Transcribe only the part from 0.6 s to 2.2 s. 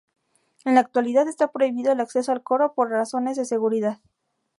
En la actualidad está prohibido el